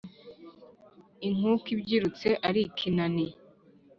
[1.27, 3.27] Inkuku ibyirutse ari ikinani;